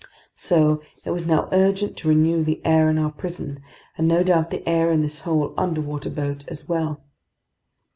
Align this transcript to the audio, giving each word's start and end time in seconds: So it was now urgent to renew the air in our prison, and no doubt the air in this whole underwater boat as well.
So 0.37 0.81
it 1.05 1.11
was 1.11 1.27
now 1.27 1.47
urgent 1.51 1.95
to 1.97 2.07
renew 2.07 2.41
the 2.43 2.59
air 2.65 2.89
in 2.89 2.97
our 2.97 3.11
prison, 3.11 3.59
and 3.95 4.07
no 4.07 4.23
doubt 4.23 4.49
the 4.49 4.67
air 4.67 4.89
in 4.91 5.01
this 5.01 5.19
whole 5.19 5.53
underwater 5.59 6.09
boat 6.09 6.43
as 6.47 6.67
well. 6.67 7.03